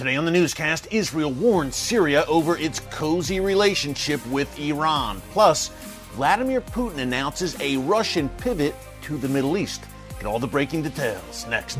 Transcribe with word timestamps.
Today 0.00 0.16
on 0.16 0.24
the 0.24 0.30
newscast, 0.30 0.88
Israel 0.90 1.30
warns 1.30 1.76
Syria 1.76 2.24
over 2.26 2.56
its 2.56 2.80
cozy 2.90 3.38
relationship 3.38 4.26
with 4.28 4.58
Iran. 4.58 5.20
Plus, 5.32 5.68
Vladimir 6.12 6.62
Putin 6.62 7.00
announces 7.00 7.54
a 7.60 7.76
Russian 7.76 8.30
pivot 8.30 8.74
to 9.02 9.18
the 9.18 9.28
Middle 9.28 9.58
East. 9.58 9.84
Get 10.18 10.24
all 10.24 10.38
the 10.38 10.46
breaking 10.46 10.84
details 10.84 11.46
next. 11.48 11.76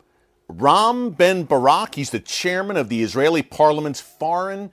Ram 0.48 1.12
Ben 1.12 1.44
Barak. 1.44 1.96
He's 1.96 2.10
the 2.10 2.20
chairman 2.20 2.78
of 2.78 2.90
the 2.90 3.04
Israeli 3.04 3.42
parliament's 3.42 4.02
Foreign 4.02 4.72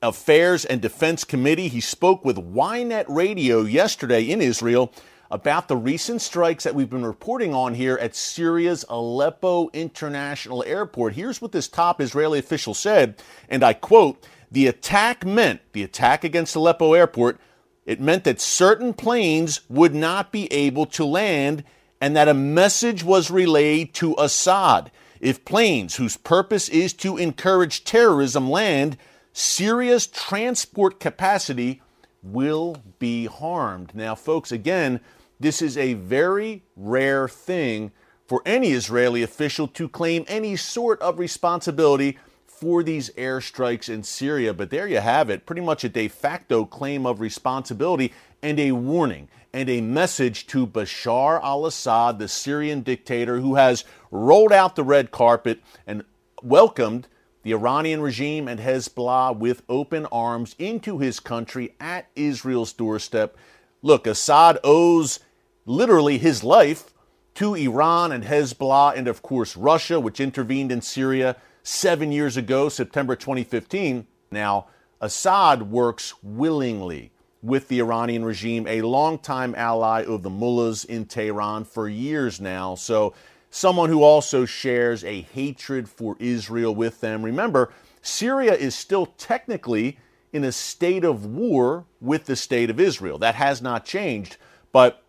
Affairs 0.00 0.64
and 0.64 0.80
Defense 0.80 1.24
Committee. 1.24 1.68
He 1.68 1.80
spoke 1.80 2.24
with 2.24 2.36
Ynet 2.36 3.06
Radio 3.08 3.62
yesterday 3.62 4.22
in 4.22 4.40
Israel 4.40 4.92
about 5.30 5.68
the 5.68 5.76
recent 5.76 6.22
strikes 6.22 6.64
that 6.64 6.74
we've 6.74 6.90
been 6.90 7.04
reporting 7.04 7.52
on 7.52 7.74
here 7.74 7.96
at 7.96 8.16
Syria's 8.16 8.84
Aleppo 8.88 9.68
International 9.72 10.64
Airport. 10.64 11.14
Here's 11.14 11.42
what 11.42 11.52
this 11.52 11.68
top 11.68 12.00
Israeli 12.00 12.38
official 12.38 12.74
said, 12.74 13.22
and 13.48 13.62
I 13.62 13.74
quote 13.74 14.26
The 14.50 14.66
attack 14.66 15.26
meant, 15.26 15.60
the 15.72 15.82
attack 15.82 16.24
against 16.24 16.56
Aleppo 16.56 16.94
Airport, 16.94 17.38
it 17.84 18.00
meant 18.00 18.24
that 18.24 18.40
certain 18.40 18.94
planes 18.94 19.60
would 19.68 19.94
not 19.94 20.32
be 20.32 20.50
able 20.52 20.86
to 20.86 21.04
land 21.04 21.64
and 22.00 22.14
that 22.16 22.28
a 22.28 22.34
message 22.34 23.02
was 23.02 23.30
relayed 23.30 23.92
to 23.94 24.14
Assad. 24.18 24.90
If 25.20 25.44
planes 25.44 25.96
whose 25.96 26.16
purpose 26.16 26.68
is 26.68 26.92
to 26.94 27.16
encourage 27.16 27.84
terrorism 27.84 28.48
land, 28.48 28.96
Syria's 29.32 30.06
transport 30.06 31.00
capacity 31.00 31.82
will 32.22 32.82
be 32.98 33.26
harmed. 33.26 33.94
Now, 33.94 34.14
folks, 34.14 34.52
again, 34.52 35.00
this 35.40 35.62
is 35.62 35.76
a 35.76 35.94
very 35.94 36.62
rare 36.76 37.28
thing 37.28 37.92
for 38.26 38.42
any 38.44 38.72
Israeli 38.72 39.22
official 39.22 39.66
to 39.68 39.88
claim 39.88 40.24
any 40.28 40.56
sort 40.56 41.00
of 41.00 41.18
responsibility 41.18 42.18
for 42.46 42.82
these 42.82 43.10
airstrikes 43.10 43.88
in 43.88 44.02
Syria. 44.02 44.52
But 44.52 44.70
there 44.70 44.88
you 44.88 44.98
have 44.98 45.30
it, 45.30 45.46
pretty 45.46 45.62
much 45.62 45.84
a 45.84 45.88
de 45.88 46.08
facto 46.08 46.64
claim 46.64 47.06
of 47.06 47.20
responsibility 47.20 48.12
and 48.42 48.58
a 48.58 48.72
warning 48.72 49.28
and 49.52 49.70
a 49.70 49.80
message 49.80 50.46
to 50.48 50.66
Bashar 50.66 51.42
al 51.42 51.66
Assad, 51.66 52.18
the 52.18 52.28
Syrian 52.28 52.82
dictator 52.82 53.40
who 53.40 53.54
has 53.54 53.84
rolled 54.10 54.52
out 54.52 54.76
the 54.76 54.84
red 54.84 55.10
carpet 55.10 55.60
and 55.86 56.04
welcomed 56.42 57.08
the 57.42 57.52
Iranian 57.52 58.02
regime 58.02 58.46
and 58.46 58.60
Hezbollah 58.60 59.36
with 59.36 59.62
open 59.68 60.06
arms 60.06 60.54
into 60.58 60.98
his 60.98 61.20
country 61.20 61.74
at 61.80 62.08
Israel's 62.14 62.72
doorstep. 62.72 63.36
Look, 63.80 64.06
Assad 64.06 64.58
owes 64.64 65.20
literally 65.68 66.18
his 66.18 66.42
life 66.42 66.94
to 67.34 67.54
Iran 67.54 68.10
and 68.10 68.24
Hezbollah, 68.24 68.96
and 68.96 69.06
of 69.06 69.22
course 69.22 69.56
Russia, 69.56 70.00
which 70.00 70.18
intervened 70.18 70.72
in 70.72 70.80
Syria 70.80 71.36
seven 71.62 72.10
years 72.10 72.36
ago, 72.36 72.68
September 72.68 73.14
2015. 73.14 74.06
Now, 74.30 74.66
Assad 75.00 75.70
works 75.70 76.14
willingly 76.22 77.12
with 77.42 77.68
the 77.68 77.78
Iranian 77.78 78.24
regime, 78.24 78.66
a 78.66 78.82
longtime 78.82 79.54
ally 79.54 80.02
of 80.02 80.22
the 80.22 80.30
mullahs 80.30 80.84
in 80.84 81.04
Tehran 81.04 81.64
for 81.64 81.88
years 81.88 82.40
now. 82.40 82.74
So 82.74 83.14
someone 83.50 83.90
who 83.90 84.02
also 84.02 84.44
shares 84.44 85.04
a 85.04 85.20
hatred 85.20 85.88
for 85.88 86.16
Israel 86.18 86.74
with 86.74 87.00
them. 87.00 87.22
Remember, 87.22 87.72
Syria 88.02 88.54
is 88.54 88.74
still 88.74 89.06
technically 89.06 89.98
in 90.32 90.44
a 90.44 90.50
state 90.50 91.04
of 91.04 91.26
war 91.26 91.84
with 92.00 92.26
the 92.26 92.36
state 92.36 92.70
of 92.70 92.80
Israel. 92.80 93.18
That 93.18 93.36
has 93.36 93.62
not 93.62 93.84
changed, 93.84 94.38
but 94.72 95.04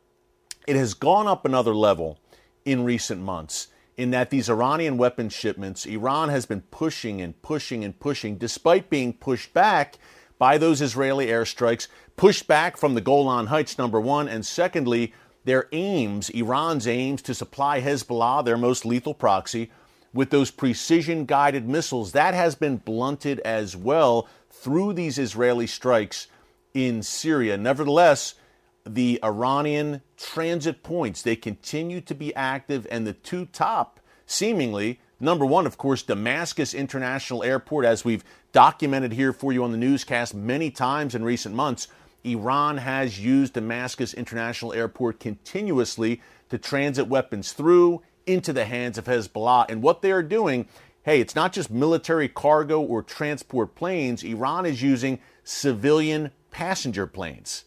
it 0.70 0.76
has 0.76 0.94
gone 0.94 1.28
up 1.28 1.46
another 1.46 1.74
level 1.74 2.20
in 2.64 2.84
recent 2.84 3.20
months 3.20 3.70
in 3.98 4.12
that 4.12 4.30
these 4.30 4.50
Iranian 4.50 4.98
weapons 4.98 5.34
shipments, 5.34 5.88
Iran 5.88 6.30
has 6.30 6.46
been 6.46 6.62
pushing 6.62 7.20
and 7.22 7.42
pushing 7.42 7.84
and 7.84 8.00
pushing, 8.00 8.38
despite 8.38 8.88
being 8.88 9.12
pushed 9.12 9.52
back 9.52 9.98
by 10.38 10.60
those 10.60 10.80
Israeli 10.80 11.26
airstrikes, 11.26 11.88
pushed 12.16 12.48
back 12.48 12.78
from 12.78 12.94
the 12.94 13.02
Golan 13.02 13.48
Heights, 13.48 13.80
number 13.80 14.00
one, 14.00 14.28
and 14.28 14.46
secondly, 14.46 15.12
their 15.44 15.68
aims, 15.72 16.30
Iran's 16.30 16.86
aims 16.86 17.24
to 17.24 17.34
supply 17.34 17.82
Hezbollah, 17.82 18.46
their 18.46 18.56
most 18.56 18.86
lethal 18.86 19.16
proxy, 19.16 19.72
with 20.14 20.30
those 20.30 20.52
precision 20.52 21.26
guided 21.26 21.68
missiles, 21.68 22.12
that 22.12 22.36
has 22.36 22.54
been 22.54 22.78
blunted 22.78 23.40
as 23.40 23.76
well 23.76 24.30
through 24.52 24.94
these 24.94 25.18
Israeli 25.18 25.66
strikes 25.66 26.28
in 26.76 27.02
Syria. 27.02 27.58
Nevertheless, 27.58 28.36
the 28.86 29.20
Iranian 29.24 30.02
transit 30.18 30.84
points, 30.84 31.22
they 31.22 31.36
continue 31.36 32.02
to 32.02 32.16
be 32.16 32.34
active, 32.36 32.88
and 32.90 33.06
the 33.06 33.14
two 33.14 33.46
top, 33.46 34.00
seemingly, 34.26 35.00
number 35.20 35.46
one, 35.46 35.66
of 35.66 35.78
course, 35.78 36.02
Damascus 36.02 36.74
International 36.74 37.44
Airport, 37.44 37.86
as 37.86 38.06
we've 38.06 38.24
documented 38.52 39.14
here 39.14 39.34
for 39.34 39.52
you 39.52 39.64
on 39.64 39.72
the 39.72 39.78
newscast 39.78 40.34
many 40.34 40.72
times 40.72 41.16
in 41.16 41.24
recent 41.24 41.56
months. 41.56 41.88
Iran 42.24 42.78
has 42.78 43.20
used 43.20 43.54
Damascus 43.54 44.14
International 44.14 44.74
Airport 44.74 45.20
continuously 45.20 46.22
to 46.50 46.58
transit 46.58 47.08
weapons 47.08 47.54
through 47.54 48.02
into 48.26 48.52
the 48.52 48.66
hands 48.66 48.98
of 48.98 49.06
Hezbollah. 49.06 49.70
And 49.70 49.82
what 49.82 50.02
they 50.02 50.12
are 50.12 50.24
doing, 50.24 50.68
hey, 51.04 51.22
it's 51.22 51.36
not 51.36 51.54
just 51.54 51.72
military 51.72 52.28
cargo 52.28 52.82
or 52.82 53.02
transport 53.02 53.76
planes. 53.76 54.24
Iran 54.24 54.66
is 54.66 54.82
using 54.82 55.20
civilian 55.44 56.32
passenger 56.52 57.08
planes 57.08 57.66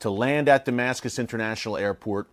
to 0.00 0.10
land 0.10 0.48
at 0.48 0.64
Damascus 0.64 1.18
International 1.18 1.76
Airport 1.76 2.28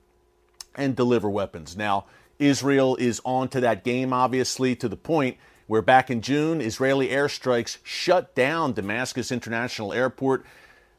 and 0.76 0.96
deliver 0.96 1.30
weapons. 1.30 1.78
Now, 1.78 2.06
Israel 2.40 2.96
is 2.98 3.22
on 3.26 3.50
to 3.50 3.60
that 3.62 3.84
game, 3.84 4.14
obviously, 4.14 4.76
to 4.76 4.88
the 4.88 4.98
point 4.98 5.38
where 5.66 5.82
back 5.82 6.10
in 6.10 6.22
June, 6.22 6.62
Israeli 6.62 7.10
airstrikes 7.10 7.78
shut 7.84 8.34
down 8.36 8.74
Damascus 8.74 9.32
International 9.32 9.92
Airport. 9.92 10.46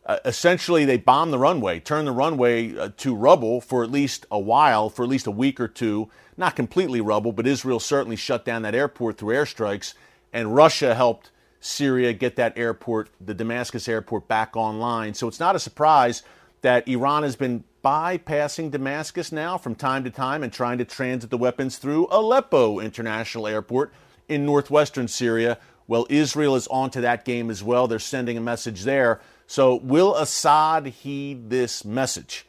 Uh, 0.05 0.19
essentially, 0.25 0.85
they 0.85 0.97
bombed 0.97 1.33
the 1.33 1.39
runway, 1.39 1.81
turned 1.81 2.07
the 2.07 2.13
runway 2.13 2.77
uh, 2.77 2.91
to 2.97 3.15
rubble 3.15 3.61
for 3.61 3.83
at 3.83 3.91
least 3.91 4.27
a 4.31 4.39
while, 4.39 4.91
for 4.91 5.03
at 5.03 5.09
least 5.09 5.27
a 5.27 5.31
week 5.31 5.61
or 5.61 5.69
two. 5.69 6.09
Not 6.37 6.57
completely 6.57 7.01
rubble, 7.01 7.33
but 7.33 7.47
Israel 7.47 7.81
certainly 7.81 8.17
shut 8.17 8.45
down 8.45 8.63
that 8.63 8.75
airport 8.75 9.19
through 9.19 9.35
airstrikes, 9.35 9.95
and 10.33 10.55
Russia 10.55 10.95
helped 10.95 11.31
Syria 11.61 12.13
get 12.13 12.37
that 12.37 12.57
airport, 12.57 13.11
the 13.21 13.35
Damascus 13.35 13.89
airport, 13.89 14.29
back 14.29 14.57
online. 14.57 15.15
So 15.15 15.29
it's 15.29 15.41
not 15.41 15.57
a 15.57 15.61
surprise 15.61 16.23
that 16.63 16.89
Iran 16.89 17.23
has 17.23 17.37
been 17.37 17.65
bypassing 17.85 18.71
Damascus 18.71 19.31
now 19.31 19.57
from 19.57 19.75
time 19.75 20.05
to 20.05 20.11
time 20.11 20.43
and 20.43 20.53
trying 20.53 20.79
to 20.79 20.85
transit 20.85 21.31
the 21.31 21.39
weapons 21.39 21.79
through 21.79 22.09
Aleppo 22.11 22.81
International 22.81 23.47
Airport 23.47 23.93
in 24.29 24.45
northwestern 24.45 25.09
Syria. 25.09 25.59
Well, 25.87 26.07
Israel 26.11 26.55
is 26.55 26.67
onto 26.69 27.01
that 27.01 27.25
game 27.25 27.51
as 27.51 27.63
well. 27.63 27.87
They're 27.87 27.99
sending 27.99 28.37
a 28.37 28.43
message 28.43 28.83
there. 28.83 29.21
So, 29.47 29.77
will 29.77 30.15
Assad 30.17 30.87
heed 30.87 31.49
this 31.49 31.85
message? 31.85 32.47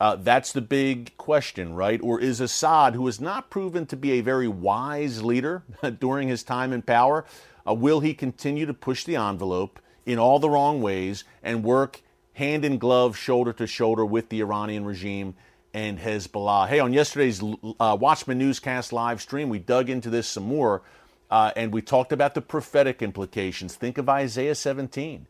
Uh, 0.00 0.16
that's 0.16 0.52
the 0.52 0.60
big 0.60 1.16
question, 1.16 1.74
right? 1.74 2.00
Or 2.02 2.20
is 2.20 2.40
Assad, 2.40 2.94
who 2.94 3.06
has 3.06 3.20
not 3.20 3.48
proven 3.48 3.86
to 3.86 3.96
be 3.96 4.12
a 4.12 4.20
very 4.20 4.48
wise 4.48 5.22
leader 5.22 5.62
during 5.98 6.28
his 6.28 6.42
time 6.42 6.72
in 6.72 6.82
power, 6.82 7.24
uh, 7.66 7.72
will 7.72 8.00
he 8.00 8.12
continue 8.12 8.66
to 8.66 8.74
push 8.74 9.04
the 9.04 9.16
envelope 9.16 9.80
in 10.04 10.18
all 10.18 10.38
the 10.38 10.50
wrong 10.50 10.82
ways 10.82 11.24
and 11.42 11.64
work 11.64 12.02
hand 12.34 12.64
in 12.64 12.78
glove, 12.78 13.16
shoulder 13.16 13.52
to 13.54 13.66
shoulder 13.66 14.04
with 14.04 14.28
the 14.28 14.40
Iranian 14.40 14.84
regime 14.84 15.34
and 15.72 15.98
Hezbollah? 15.98 16.68
Hey, 16.68 16.80
on 16.80 16.92
yesterday's 16.92 17.42
uh, 17.42 17.96
Watchman 17.98 18.38
Newscast 18.38 18.92
live 18.92 19.22
stream, 19.22 19.48
we 19.48 19.58
dug 19.58 19.88
into 19.88 20.10
this 20.10 20.28
some 20.28 20.44
more. 20.44 20.82
Uh, 21.30 21.50
and 21.56 21.72
we 21.72 21.80
talked 21.82 22.12
about 22.12 22.34
the 22.34 22.40
prophetic 22.40 23.02
implications. 23.02 23.74
Think 23.74 23.98
of 23.98 24.08
Isaiah 24.08 24.54
17, 24.54 25.26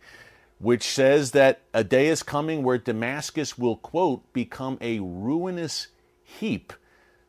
which 0.59 0.83
says 0.83 1.31
that 1.31 1.62
a 1.73 1.85
day 1.85 2.09
is 2.09 2.23
coming 2.23 2.62
where 2.62 2.79
Damascus 2.79 3.56
will, 3.56 3.77
quote, 3.77 4.31
become 4.33 4.77
a 4.81 4.99
ruinous 4.99 5.89
heap. 6.23 6.73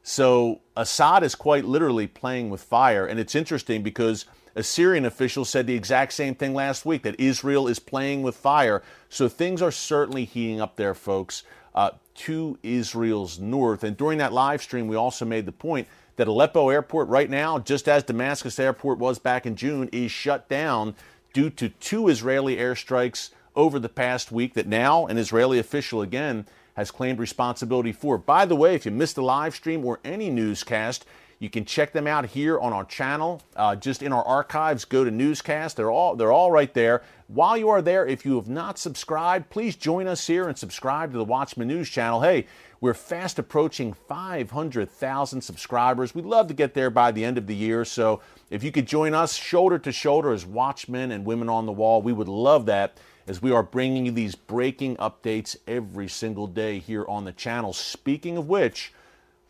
So 0.07 0.61
Assad 0.77 1.23
is 1.23 1.33
quite 1.33 1.65
literally 1.65 2.05
playing 2.05 2.51
with 2.51 2.61
fire. 2.61 3.07
And 3.07 3.19
it's 3.19 3.33
interesting 3.33 3.81
because 3.81 4.25
a 4.53 4.61
Syrian 4.61 5.03
official 5.03 5.45
said 5.45 5.65
the 5.65 5.73
exact 5.73 6.13
same 6.13 6.35
thing 6.35 6.53
last 6.53 6.85
week 6.85 7.01
that 7.01 7.19
Israel 7.19 7.67
is 7.67 7.79
playing 7.79 8.21
with 8.21 8.35
fire. 8.35 8.83
So 9.09 9.27
things 9.27 9.63
are 9.63 9.71
certainly 9.71 10.23
heating 10.23 10.61
up 10.61 10.75
there, 10.75 10.93
folks, 10.93 11.41
uh, 11.73 11.89
to 12.17 12.59
Israel's 12.61 13.39
north. 13.39 13.83
And 13.83 13.97
during 13.97 14.19
that 14.19 14.31
live 14.31 14.61
stream, 14.61 14.87
we 14.87 14.95
also 14.95 15.25
made 15.25 15.47
the 15.47 15.51
point 15.51 15.87
that 16.17 16.27
Aleppo 16.27 16.69
Airport 16.69 17.07
right 17.07 17.29
now, 17.29 17.57
just 17.57 17.89
as 17.89 18.03
Damascus 18.03 18.59
Airport 18.59 18.99
was 18.99 19.17
back 19.17 19.47
in 19.47 19.55
June, 19.55 19.89
is 19.91 20.11
shut 20.11 20.47
down 20.47 20.93
due 21.33 21.49
to 21.49 21.69
two 21.69 22.09
Israeli 22.09 22.57
airstrikes 22.57 23.31
over 23.55 23.79
the 23.79 23.89
past 23.89 24.31
week 24.31 24.53
that 24.53 24.67
now 24.67 25.05
an 25.07 25.17
Israeli 25.17 25.59
official 25.59 26.01
again 26.01 26.45
has 26.75 26.91
claimed 26.91 27.19
responsibility 27.19 27.91
for. 27.91 28.17
By 28.17 28.45
the 28.45 28.55
way, 28.55 28.75
if 28.75 28.85
you 28.85 28.91
missed 28.91 29.15
the 29.15 29.23
live 29.23 29.55
stream 29.55 29.85
or 29.85 29.99
any 30.03 30.29
newscast, 30.29 31.05
you 31.39 31.49
can 31.49 31.65
check 31.65 31.91
them 31.91 32.07
out 32.07 32.25
here 32.25 32.59
on 32.59 32.71
our 32.71 32.85
channel. 32.85 33.41
Uh, 33.55 33.75
just 33.75 34.01
in 34.01 34.13
our 34.13 34.23
archives, 34.23 34.85
go 34.85 35.03
to 35.03 35.11
newscast. 35.11 35.75
They're 35.75 35.91
all 35.91 36.15
they're 36.15 36.31
all 36.31 36.51
right 36.51 36.73
there. 36.73 37.01
While 37.27 37.57
you 37.57 37.69
are 37.69 37.81
there, 37.81 38.05
if 38.05 38.25
you 38.25 38.35
have 38.35 38.47
not 38.47 38.77
subscribed, 38.77 39.49
please 39.49 39.75
join 39.75 40.07
us 40.07 40.27
here 40.27 40.47
and 40.47 40.57
subscribe 40.57 41.11
to 41.11 41.17
the 41.17 41.23
Watchman 41.23 41.67
News 41.67 41.89
channel. 41.89 42.21
Hey, 42.21 42.45
we're 42.79 42.93
fast 42.93 43.39
approaching 43.39 43.93
500,000 43.93 45.41
subscribers. 45.41 46.13
We'd 46.13 46.25
love 46.25 46.47
to 46.47 46.53
get 46.53 46.73
there 46.73 46.89
by 46.89 47.11
the 47.11 47.25
end 47.25 47.37
of 47.37 47.47
the 47.47 47.55
year. 47.55 47.83
So 47.83 48.21
if 48.49 48.63
you 48.63 48.71
could 48.71 48.85
join 48.85 49.13
us 49.13 49.35
shoulder 49.35 49.79
to 49.79 49.91
shoulder 49.91 50.31
as 50.31 50.45
watchmen 50.45 51.11
and 51.11 51.25
women 51.25 51.49
on 51.49 51.65
the 51.65 51.71
wall, 51.71 52.01
we 52.01 52.13
would 52.13 52.27
love 52.27 52.67
that 52.67 52.97
as 53.27 53.41
we 53.41 53.51
are 53.51 53.63
bringing 53.63 54.05
you 54.05 54.11
these 54.11 54.35
breaking 54.35 54.95
updates 54.97 55.55
every 55.67 56.07
single 56.07 56.47
day 56.47 56.79
here 56.79 57.05
on 57.07 57.25
the 57.25 57.31
channel. 57.31 57.73
Speaking 57.73 58.37
of 58.37 58.47
which, 58.47 58.93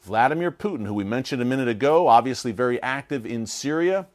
Vladimir 0.02 0.52
Putin, 0.52 0.86
who 0.86 0.94
we 0.94 1.04
mentioned 1.04 1.42
a 1.42 1.46
minute 1.46 1.68
ago, 1.68 2.08
obviously 2.08 2.52
very 2.52 2.82
active 2.82 3.26
in 3.26 3.46
Syria, 3.46 4.08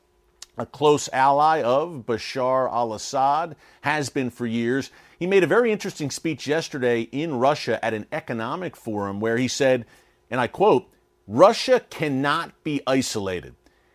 a 0.56 0.66
close 0.66 1.08
ally 1.12 1.62
of 1.62 2.04
Bashar 2.06 2.70
al 2.72 2.94
Assad, 2.94 3.56
has 3.82 4.08
been 4.08 4.30
for 4.30 4.46
years. 4.46 4.90
He 5.18 5.26
made 5.26 5.42
a 5.42 5.48
very 5.48 5.72
interesting 5.72 6.10
speech 6.10 6.46
yesterday 6.46 7.02
in 7.02 7.34
Russia 7.34 7.84
at 7.84 7.94
an 7.94 8.06
economic 8.12 8.76
forum 8.76 9.20
where 9.20 9.36
he 9.36 9.48
said, 9.48 9.84
and 10.30 10.40
I 10.40 10.46
quote, 10.46 10.88
Russia 11.26 11.80
cannot 11.90 12.64
be 12.64 12.80
isolated. 12.86 13.54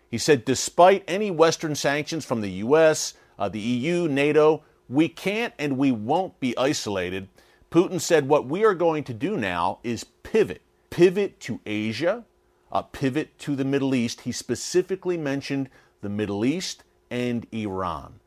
He 0.10 0.18
said, 0.18 0.46
despite 0.46 1.04
any 1.08 1.32
Western 1.32 1.76
sanctions 1.76 2.24
from 2.24 2.42
the 2.42 2.52
U.S., 2.52 3.16
uh, 3.38 3.50
the 3.50 3.60
EU, 3.60 4.08
NATO, 4.08 4.64
we 4.90 5.10
can't 5.10 5.54
and 5.58 5.78
we 5.78 5.92
won't 5.92 6.40
be 6.40 6.58
isolated. 6.58 7.28
Putin 7.72 8.00
said, 8.00 8.28
what 8.28 8.48
we 8.48 8.64
are 8.64 8.74
going 8.74 9.04
to 9.04 9.14
do 9.14 9.36
now 9.38 9.80
is 9.84 10.04
pivot. 10.04 10.62
Pivot 10.90 11.40
to 11.42 11.60
Asia, 11.66 12.24
uh, 12.72 12.82
pivot 12.82 13.38
to 13.40 13.56
the 13.56 13.66
Middle 13.66 13.94
East. 13.94 14.22
He 14.22 14.32
specifically 14.32 15.18
mentioned 15.18 15.70
the 16.02 16.10
Middle 16.10 16.46
East 16.46 16.84
and 17.10 17.46
Iran. 17.52 18.20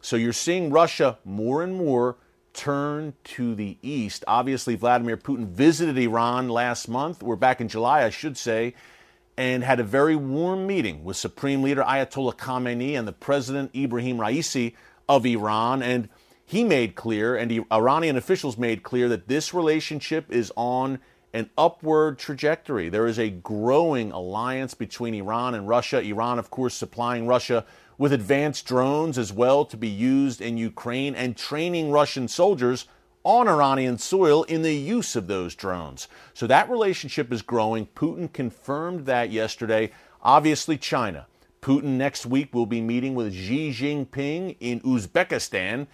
So 0.00 0.16
you're 0.16 0.32
seeing 0.32 0.70
Russia 0.70 1.18
more 1.24 1.62
and 1.62 1.74
more 1.74 2.16
turn 2.52 3.14
to 3.24 3.54
the 3.54 3.78
east. 3.82 4.24
Obviously, 4.28 4.76
Vladimir 4.76 5.16
Putin 5.16 5.48
visited 5.48 5.98
Iran 5.98 6.48
last 6.48 6.88
month, 6.88 7.22
or 7.22 7.36
back 7.36 7.60
in 7.60 7.68
July, 7.68 8.04
I 8.04 8.10
should 8.10 8.36
say, 8.36 8.74
and 9.36 9.64
had 9.64 9.80
a 9.80 9.84
very 9.84 10.14
warm 10.14 10.66
meeting 10.66 11.02
with 11.04 11.16
Supreme 11.16 11.62
Leader 11.62 11.82
Ayatollah 11.82 12.36
Khamenei 12.36 12.96
and 12.96 13.08
the 13.08 13.12
President 13.12 13.74
Ibrahim 13.74 14.18
Raisi 14.18 14.74
of 15.08 15.26
Iran. 15.26 15.82
And 15.82 16.08
he 16.44 16.64
made 16.64 16.94
clear, 16.94 17.36
and 17.36 17.64
Iranian 17.72 18.16
officials 18.16 18.58
made 18.58 18.82
clear, 18.82 19.08
that 19.08 19.28
this 19.28 19.54
relationship 19.54 20.30
is 20.30 20.52
on 20.56 20.98
an 21.32 21.50
upward 21.58 22.18
trajectory. 22.18 22.88
There 22.88 23.06
is 23.06 23.18
a 23.18 23.30
growing 23.30 24.12
alliance 24.12 24.74
between 24.74 25.14
Iran 25.14 25.54
and 25.54 25.68
Russia. 25.68 26.00
Iran, 26.00 26.38
of 26.38 26.50
course, 26.50 26.74
supplying 26.74 27.26
Russia 27.26 27.64
with 27.98 28.12
advanced 28.12 28.66
drones 28.66 29.18
as 29.18 29.32
well 29.32 29.64
to 29.64 29.76
be 29.76 29.88
used 29.88 30.40
in 30.40 30.56
Ukraine 30.56 31.14
and 31.14 31.36
training 31.36 31.90
Russian 31.90 32.28
soldiers 32.28 32.86
on 33.24 33.48
Iranian 33.48 33.98
soil 33.98 34.42
in 34.44 34.62
the 34.62 34.74
use 34.74 35.16
of 35.16 35.26
those 35.26 35.54
drones. 35.54 36.08
So 36.34 36.46
that 36.46 36.70
relationship 36.70 37.32
is 37.32 37.42
growing. 37.42 37.86
Putin 37.86 38.32
confirmed 38.32 39.06
that 39.06 39.30
yesterday. 39.30 39.90
Obviously, 40.22 40.76
China. 40.76 41.26
Putin 41.64 41.96
next 41.96 42.26
week 42.26 42.52
will 42.52 42.66
be 42.66 42.82
meeting 42.82 43.14
with 43.14 43.32
Xi 43.32 43.70
Jinping 43.70 44.54
in 44.60 44.80
Uzbekistan, 44.80 45.86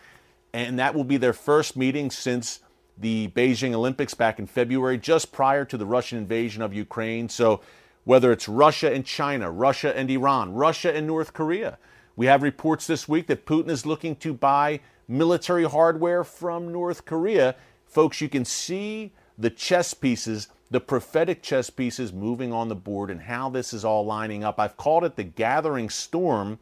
and 0.52 0.76
that 0.80 0.96
will 0.96 1.04
be 1.04 1.16
their 1.16 1.32
first 1.32 1.76
meeting 1.76 2.10
since 2.10 2.58
the 2.98 3.28
Beijing 3.28 3.72
Olympics 3.72 4.12
back 4.12 4.40
in 4.40 4.48
February, 4.48 4.98
just 4.98 5.30
prior 5.30 5.64
to 5.64 5.76
the 5.76 5.86
Russian 5.86 6.18
invasion 6.18 6.60
of 6.60 6.74
Ukraine. 6.74 7.28
So, 7.28 7.60
whether 8.02 8.32
it's 8.32 8.48
Russia 8.48 8.92
and 8.92 9.06
China, 9.06 9.48
Russia 9.48 9.96
and 9.96 10.10
Iran, 10.10 10.54
Russia 10.54 10.92
and 10.92 11.06
North 11.06 11.34
Korea, 11.34 11.78
we 12.16 12.26
have 12.26 12.42
reports 12.42 12.88
this 12.88 13.08
week 13.08 13.28
that 13.28 13.46
Putin 13.46 13.70
is 13.70 13.86
looking 13.86 14.16
to 14.16 14.34
buy 14.34 14.80
military 15.06 15.64
hardware 15.64 16.24
from 16.24 16.72
North 16.72 17.04
Korea. 17.04 17.54
Folks, 17.86 18.20
you 18.20 18.28
can 18.28 18.44
see 18.44 19.12
the 19.38 19.50
chess 19.50 19.94
pieces, 19.94 20.48
the 20.70 20.80
prophetic 20.80 21.42
chess 21.42 21.68
pieces 21.68 22.12
moving 22.12 22.52
on 22.52 22.68
the 22.68 22.76
board 22.76 23.10
and 23.10 23.22
how 23.22 23.50
this 23.50 23.72
is 23.72 23.84
all 23.84 24.04
lining 24.04 24.44
up. 24.44 24.60
I've 24.60 24.76
called 24.76 25.04
it 25.04 25.16
the 25.16 25.24
gathering 25.24 25.90
storm. 25.90 26.58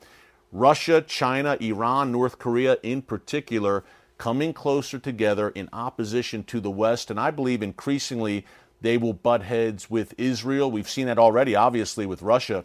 Russia, 0.51 1.03
China, 1.03 1.59
Iran, 1.61 2.11
North 2.11 2.39
Korea 2.39 2.79
in 2.83 3.03
particular 3.03 3.85
coming 4.17 4.53
closer 4.53 4.99
together 4.99 5.51
in 5.51 5.69
opposition 5.73 6.43
to 6.45 6.59
the 6.59 6.71
West. 6.71 7.11
And 7.11 7.21
I 7.21 7.31
believe 7.31 7.63
increasingly 7.63 8.47
they 8.81 8.97
will 8.97 9.13
butt 9.13 9.43
heads 9.43 9.91
with 9.91 10.15
Israel. 10.19 10.71
We've 10.71 10.89
seen 10.89 11.07
that 11.07 11.19
already, 11.19 11.55
obviously, 11.55 12.07
with 12.07 12.23
Russia 12.23 12.65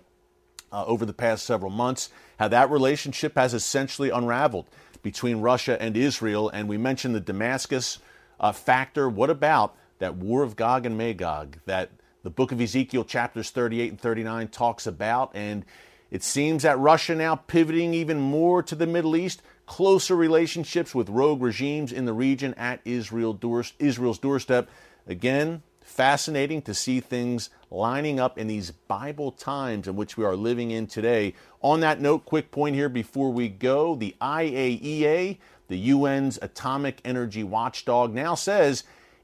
uh, 0.71 0.85
over 0.85 1.05
the 1.05 1.13
past 1.13 1.45
several 1.45 1.71
months, 1.71 2.09
how 2.39 2.47
that 2.47 2.71
relationship 2.71 3.35
has 3.35 3.53
essentially 3.53 4.09
unraveled 4.09 4.67
between 5.03 5.41
Russia 5.41 5.79
and 5.81 5.97
Israel. 5.97 6.49
And 6.49 6.67
we 6.67 6.77
mentioned 6.77 7.13
the 7.13 7.19
Damascus 7.19 7.99
uh, 8.39 8.51
factor. 8.51 9.09
What 9.09 9.29
about 9.29 9.75
that 10.03 10.17
war 10.17 10.43
of 10.43 10.57
Gog 10.57 10.85
and 10.85 10.97
Magog 10.97 11.59
that 11.65 11.89
the 12.23 12.29
book 12.29 12.51
of 12.51 12.59
Ezekiel, 12.59 13.05
chapters 13.05 13.51
38 13.51 13.91
and 13.91 14.01
39, 14.01 14.49
talks 14.49 14.85
about? 14.85 15.31
And 15.33 15.63
it 16.11 16.23
seems 16.23 16.63
that 16.63 16.77
Russia 16.77 17.15
now 17.15 17.37
pivoting 17.37 17.93
even 17.93 18.19
more 18.19 18.61
to 18.63 18.75
the 18.75 18.85
Middle 18.85 19.15
East, 19.15 19.41
closer 19.65 20.17
relationships 20.17 20.93
with 20.93 21.07
rogue 21.07 21.41
regimes 21.41 21.93
in 21.93 22.03
the 22.03 22.11
region 22.11 22.53
at 22.55 22.81
Israel 22.83 23.39
Israel's 23.79 24.19
doorstep. 24.19 24.69
Again, 25.07 25.63
fascinating 25.79 26.61
to 26.63 26.73
see 26.73 26.99
things 26.99 27.49
lining 27.71 28.19
up 28.19 28.37
in 28.37 28.47
these 28.47 28.71
Bible 28.71 29.31
times 29.31 29.87
in 29.87 29.95
which 29.95 30.17
we 30.17 30.25
are 30.25 30.35
living 30.35 30.71
in 30.71 30.85
today. 30.85 31.33
On 31.61 31.79
that 31.79 32.01
note, 32.01 32.25
quick 32.25 32.51
point 32.51 32.75
here 32.75 32.89
before 32.89 33.31
we 33.31 33.47
go 33.47 33.95
the 33.95 34.17
IAEA, 34.21 35.37
the 35.69 35.91
UN's 35.91 36.37
atomic 36.41 36.99
energy 37.05 37.45
watchdog, 37.45 38.13
now 38.13 38.35
says 38.35 38.83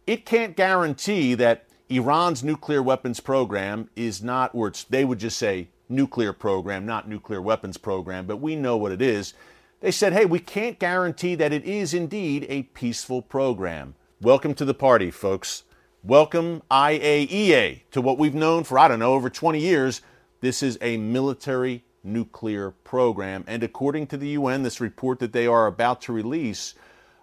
it 0.09 0.25
can't 0.25 0.55
guarantee 0.55 1.35
that 1.35 1.67
Iran's 1.87 2.43
nuclear 2.43 2.81
weapons 2.81 3.19
program 3.19 3.91
is 3.95 4.23
not, 4.23 4.49
or 4.55 4.73
they 4.89 5.05
would 5.05 5.19
just 5.19 5.37
say, 5.37 5.67
nuclear 5.87 6.33
program, 6.33 6.83
not 6.83 7.07
nuclear 7.07 7.39
weapons 7.39 7.77
program, 7.77 8.25
but 8.25 8.37
we 8.37 8.55
know 8.55 8.75
what 8.75 8.91
it 8.91 9.03
is. 9.03 9.35
They 9.81 9.91
said, 9.91 10.13
hey, 10.13 10.25
we 10.25 10.39
can't 10.39 10.79
guarantee 10.79 11.35
that 11.35 11.53
it 11.53 11.63
is 11.63 11.93
indeed 11.93 12.47
a 12.49 12.63
peaceful 12.63 13.21
program. 13.21 13.93
Welcome 14.19 14.55
to 14.55 14.65
the 14.65 14.73
party, 14.73 15.11
folks. 15.11 15.61
Welcome, 16.03 16.63
IAEA, 16.71 17.81
to 17.91 18.01
what 18.01 18.17
we've 18.17 18.33
known 18.33 18.63
for, 18.63 18.79
I 18.79 18.87
don't 18.87 18.97
know, 18.97 19.13
over 19.13 19.29
20 19.29 19.59
years. 19.59 20.01
This 20.41 20.63
is 20.63 20.79
a 20.81 20.97
military 20.97 21.83
nuclear 22.03 22.71
program. 22.71 23.43
And 23.45 23.61
according 23.61 24.07
to 24.07 24.17
the 24.17 24.29
UN, 24.29 24.63
this 24.63 24.81
report 24.81 25.19
that 25.19 25.33
they 25.33 25.45
are 25.45 25.67
about 25.67 26.01
to 26.01 26.13
release, 26.13 26.73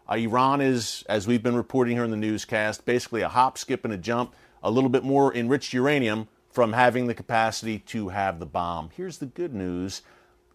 Uh, 0.08 0.14
Iran 0.14 0.60
is, 0.60 1.04
as 1.08 1.26
we've 1.26 1.42
been 1.42 1.56
reporting 1.56 1.96
here 1.96 2.04
in 2.04 2.10
the 2.10 2.16
newscast, 2.16 2.84
basically 2.84 3.22
a 3.22 3.28
hop, 3.28 3.58
skip, 3.58 3.84
and 3.84 3.92
a 3.92 3.98
jump, 3.98 4.34
a 4.62 4.70
little 4.70 4.90
bit 4.90 5.04
more 5.04 5.34
enriched 5.34 5.72
uranium 5.72 6.28
from 6.50 6.72
having 6.72 7.06
the 7.06 7.14
capacity 7.14 7.78
to 7.80 8.08
have 8.08 8.38
the 8.38 8.46
bomb. 8.46 8.90
Here's 8.96 9.18
the 9.18 9.26
good 9.26 9.54
news 9.54 10.02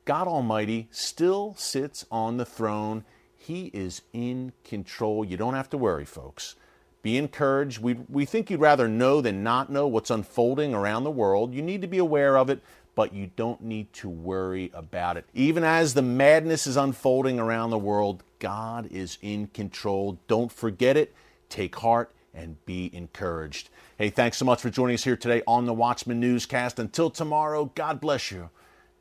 God 0.06 0.28
Almighty 0.28 0.88
still 0.92 1.54
sits 1.58 2.06
on 2.12 2.38
the 2.38 2.46
throne. 2.46 3.04
He 3.38 3.68
is 3.68 4.02
in 4.14 4.54
control. 4.64 5.26
You 5.26 5.38
don't 5.38 5.54
have 5.54 5.70
to 5.72 5.78
worry, 5.78 6.06
folks. 6.06 6.56
Be 7.04 7.18
encouraged. 7.18 7.80
We, 7.80 7.94
we 8.10 8.26
think 8.26 8.50
you'd 8.50 8.60
rather 8.60 8.88
know 8.88 9.22
than 9.22 9.44
not 9.44 9.72
know 9.72 9.88
what's 9.88 10.12
unfolding 10.12 10.74
around 10.74 11.04
the 11.04 11.12
world. 11.12 11.54
You 11.54 11.62
need 11.62 11.82
to 11.82 11.88
be 11.88 11.98
aware 11.98 12.38
of 12.38 12.50
it, 12.50 12.62
but 13.02 13.16
you 13.16 13.32
don't 13.36 13.64
need 13.64 13.92
to 13.92 14.08
worry 14.08 14.70
about 14.76 15.18
it. 15.18 15.26
Even 15.34 15.64
as 15.64 15.96
the 15.96 16.04
madness 16.04 16.68
is 16.68 16.78
unfolding 16.78 17.40
around 17.40 17.72
the 17.72 17.78
world, 17.80 18.22
God 18.38 18.88
is 18.92 19.18
in 19.24 19.48
control. 19.48 20.20
Don't 20.28 20.52
forget 20.52 20.96
it. 20.96 21.12
Take 21.50 21.76
heart 21.78 22.14
and 22.32 22.64
be 22.68 22.92
encouraged. 22.94 23.70
Hey, 23.98 24.12
thanks 24.12 24.38
so 24.38 24.46
much 24.46 24.62
for 24.62 24.70
joining 24.70 24.94
us 24.94 25.04
here 25.04 25.18
today 25.18 25.42
on 25.48 25.66
the 25.66 25.74
Watchman 25.74 26.20
Newscast. 26.20 26.78
Until 26.78 27.10
tomorrow, 27.10 27.72
God 27.74 28.00
bless 28.00 28.30
you. 28.30 28.52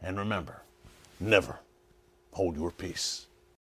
And 0.01 0.19
remember, 0.19 0.63
never 1.21 1.59
hold 2.33 2.57
your 2.57 2.71
peace. 2.71 3.27